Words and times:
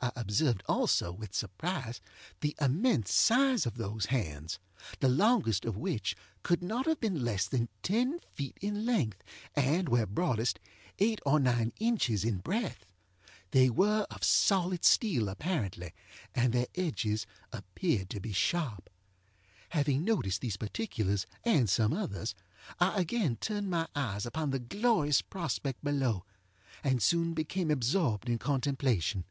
I 0.00 0.12
observed 0.14 0.62
also, 0.68 1.10
with 1.10 1.34
surprise, 1.34 2.00
the 2.40 2.54
immense 2.60 3.12
size 3.12 3.66
of 3.66 3.74
these 3.74 4.06
hands, 4.06 4.60
the 5.00 5.08
longest 5.08 5.64
of 5.64 5.76
which 5.76 6.14
could 6.44 6.62
not 6.62 6.86
have 6.86 7.00
been 7.00 7.24
less 7.24 7.48
than 7.48 7.68
ten 7.82 8.20
feet 8.32 8.56
in 8.60 8.86
length, 8.86 9.24
and, 9.56 9.88
where 9.88 10.06
broadest, 10.06 10.60
eight 11.00 11.20
or 11.26 11.40
nine 11.40 11.72
inches 11.80 12.22
in 12.24 12.36
breadth. 12.38 12.86
They 13.50 13.68
were 13.70 14.06
of 14.08 14.22
solid 14.22 14.84
steel 14.84 15.28
apparently, 15.28 15.92
and 16.32 16.52
their 16.52 16.68
edges 16.76 17.26
appeared 17.52 18.08
to 18.10 18.20
be 18.20 18.32
sharp. 18.32 18.88
Having 19.70 20.04
noticed 20.04 20.40
these 20.40 20.56
particulars, 20.56 21.26
and 21.42 21.68
some 21.68 21.92
others, 21.92 22.36
I 22.78 23.00
again 23.00 23.34
turned 23.34 23.68
my 23.68 23.88
eyes 23.96 24.26
upon 24.26 24.50
the 24.50 24.60
glorious 24.60 25.22
prospect 25.22 25.82
below, 25.82 26.24
and 26.84 27.02
soon 27.02 27.34
became 27.34 27.68
absorbed 27.68 28.28
in 28.28 28.38
contemplation. 28.38 29.24